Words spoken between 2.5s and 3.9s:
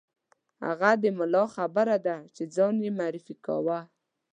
ځان یې معرفي کاوه.